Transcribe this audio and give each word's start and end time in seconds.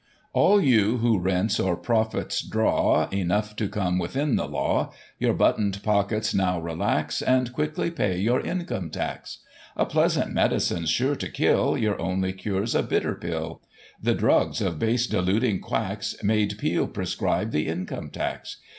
All 0.33 0.59
you 0.59 0.97
who 0.97 1.19
rents, 1.19 1.59
or 1.59 1.75
profits 1.77 2.41
draw, 2.41 3.07
Enough 3.09 3.55
to 3.57 3.69
come 3.69 3.99
within 3.99 4.35
the 4.35 4.47
law, 4.47 4.91
Your 5.19 5.35
button'd 5.35 5.83
pockets 5.83 6.33
now 6.33 6.59
relax, 6.59 7.21
And 7.21 7.53
quickly 7.53 7.91
pay 7.91 8.17
your 8.17 8.41
Income 8.41 8.89
Tax. 8.89 9.41
A 9.77 9.85
pleasant 9.85 10.33
medicine's 10.33 10.89
sure 10.89 11.15
to 11.17 11.29
kill. 11.29 11.77
Your 11.77 12.01
only 12.01 12.33
cure's 12.33 12.73
a 12.73 12.81
bitter 12.81 13.13
pill: 13.13 13.61
The 14.01 14.15
drugs 14.15 14.59
of 14.59 14.79
base 14.79 15.05
deluding 15.05 15.59
quacks 15.59 16.15
Made 16.23 16.55
Peel 16.57 16.87
prescribe 16.87 17.51
the 17.51 17.67
Income 17.67 18.09
Tax. 18.09 18.57